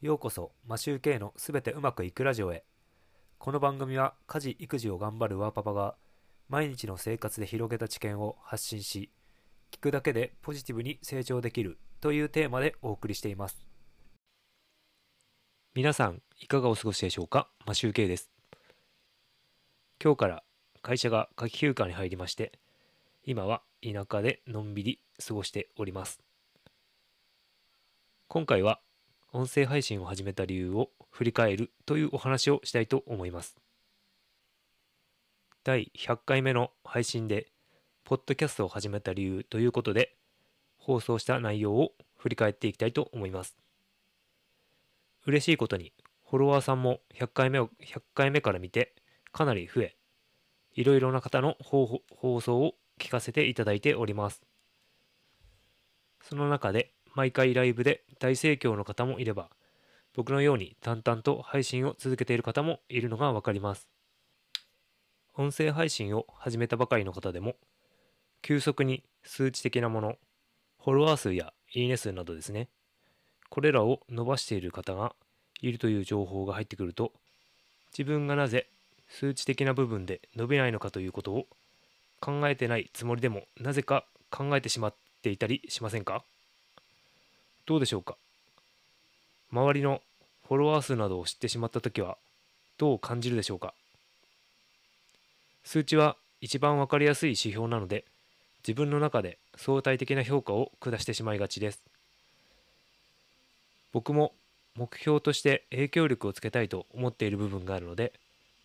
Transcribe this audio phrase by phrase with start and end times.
[0.00, 2.62] ようこそマシューケイのすべてうまくいくラジオへ。
[3.36, 5.96] この番組は家事育児を頑張るワーパパが
[6.48, 9.10] 毎日の生活で広げた知見を発信し
[9.72, 13.66] 聞くだけでポジティブに成長できるというテーマでお送りしています。
[15.74, 17.48] 皆さんいかがお過ごしでしょうか？
[17.66, 18.30] マシューケイです。
[20.00, 20.44] 今日から
[20.80, 22.52] 会社が夏季休暇に入りまして
[23.24, 26.20] 今は田舎でのんびり過ごしております。
[28.28, 28.80] 今回は
[29.30, 33.56] 音声配信を始めた理由を振り返るというお話をしたいと思います。
[35.64, 37.48] 第100回目の配信で
[38.04, 40.16] ポッドキャストを始めた理由ということで
[40.78, 43.54] 放送した内容を振り返っていきたいと思います。
[45.26, 45.92] 嬉しいことに
[46.26, 48.94] フォロワーさんも100回目を100回目から見て
[49.30, 49.96] かなり増え
[50.74, 52.00] いろいろな方の放
[52.40, 54.42] 送を聞かせていただいております。
[56.22, 59.50] その中で毎回ライブで大盛況の方もいれば
[60.14, 63.88] 僕のように淡々と配信を続けている方もいるのがわかります。
[65.34, 67.56] 音声配信を始めたばかりの方でも
[68.40, 70.14] 急速に数値的なもの
[70.84, 72.68] フォロワー数やいいね数などですね
[73.50, 75.12] これらを伸ばしている方が
[75.60, 77.10] いるという情報が入ってくると
[77.90, 78.68] 自分がなぜ
[79.08, 81.46] 数値的な部分で伸びないのかということを
[82.20, 86.22] 考えてないつもりでもなぜか考えてしまっていたりしませんか？
[87.68, 88.16] どうでしょうか？
[89.52, 90.00] 周りの
[90.48, 92.16] フォロワー数などを知ってしまった時は
[92.78, 93.74] どう感じるでしょうか？
[95.64, 98.06] 数値は一番わかりやすい指標なので
[98.66, 101.82] 自分の中で相対的な評価を下してしまいがちです。
[103.92, 104.32] 僕も
[104.74, 108.14] 目標として影響力をつけたいと思っている部分があるので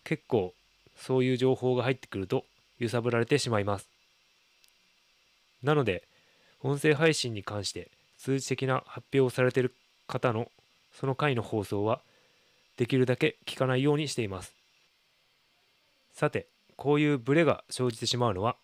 [0.04, 0.54] 結構
[0.96, 2.46] そういう情報が入ってくると
[2.78, 3.86] 揺さぶられてしまいます。
[5.62, 6.04] なので
[6.62, 7.88] 音声配信に関して
[8.24, 9.74] 数値的な発表をされている
[10.06, 10.50] 方の
[10.98, 12.00] その回の放送は
[12.78, 14.54] できるだけ聞かないようにしています。
[16.14, 18.56] さてこういうブレが生じてしまうのは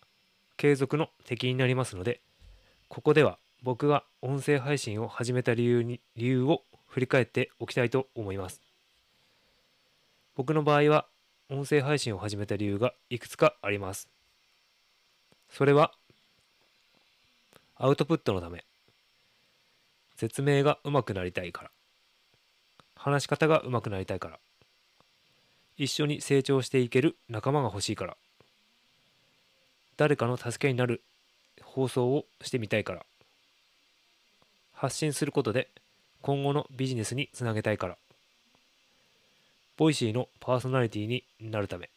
[0.57, 2.21] 継続の敵になりますので
[2.87, 8.61] ここでは僕が音声配信を始めた理由に理由を振り返っておきたいと思います。
[10.35, 11.05] 僕の場合は
[11.51, 14.07] 音声配信を始めた理由がいくつかあります。
[15.51, 15.91] それは
[17.75, 18.63] アウトプットのため。
[20.21, 21.71] 説明が上手くなりたいから。
[22.95, 24.37] 話し方が上手くなりたいから。
[25.77, 28.15] 一緒に成長していける仲間が欲しいから。
[29.97, 31.01] 誰かの助けになる
[31.63, 33.03] 放送をしてみたいから。
[34.73, 35.69] 発信することで
[36.21, 37.97] 今後のビジネスにつなげたいから。
[39.75, 41.89] Voicy のパーソナリティになるため。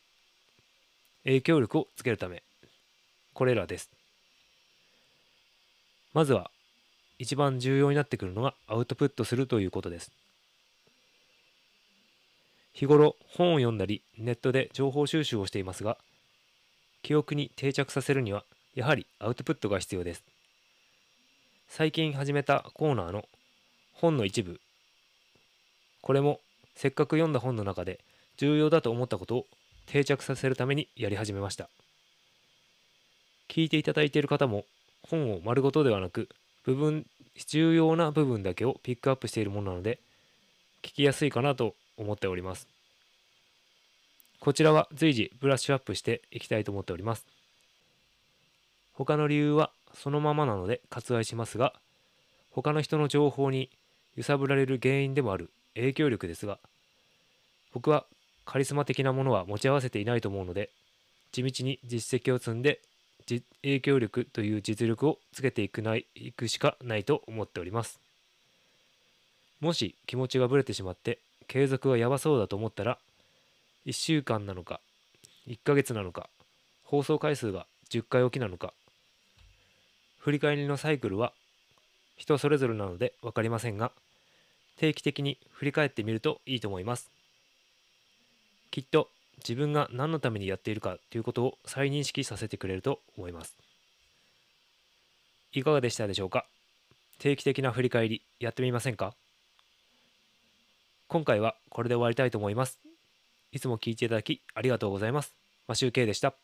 [1.25, 2.43] 影響力をつけるため。
[3.35, 3.91] これらです。
[6.15, 6.51] まずは
[7.19, 10.11] 一番重要になってくるのがアウトプットするということです。
[12.73, 15.97] 日頃本を読んだりネットで情報収集をしていますが
[17.03, 18.45] 記憶に定着させるには
[18.75, 20.25] やはりアウトプットが必要です。
[21.69, 23.25] 最近始めたコーナーの
[23.93, 24.61] 本の一部
[26.03, 26.41] これも
[26.75, 28.01] せっかく読んだ本の中で
[28.37, 29.47] 重要だと思ったことを
[29.87, 31.71] 定着させるためにやり始めました。
[33.49, 34.65] 聞いていただいている方も
[35.03, 36.29] 本を丸ごとではなく
[36.65, 37.07] 部分
[37.47, 39.99] 重要な部分だけをピックアップしているものなので
[40.83, 42.69] 聞きやすいかなと思っております。
[44.41, 47.25] こちらは随時ブラッシュアップしていきたいと思っております。
[48.93, 51.73] 他の理由はそのままなので割愛しますが
[52.51, 53.71] 他の人の情報に
[54.17, 56.59] 揺さぶられる原因でもある影響力ですが
[57.73, 58.05] 僕は
[58.45, 60.71] カリスマ的なものは持ち合わせていないと思うので
[61.33, 62.81] 地道に実績を積んで
[63.63, 67.99] 影響力という実力をつけていくないいくしかないと思っております。
[69.61, 72.99] もし気持ちがぶれてしまって継続がやばそうだと思ったら
[73.87, 74.81] 1週間なのか
[75.49, 76.29] 1ヶ月なのか
[76.85, 78.75] 放送回数が10回おきなのか
[80.19, 81.33] 振り返りのサイクルは
[82.17, 83.93] 人それぞれなので分かりませんが
[84.77, 87.11] 定期的に振り返ってみるといいと思います。
[88.71, 93.55] きっと自分が何のためにやっているかということを再認識させてくれると思います。
[95.53, 96.47] いかがでしたでしょうか？
[97.19, 99.15] 定期的な振り返りやってみませんか？
[101.09, 102.81] 今回はこれで終わりたいと思います。
[103.53, 105.33] いつも聞いていただきありがとうございます。
[105.69, 106.35] マシュウケイでした。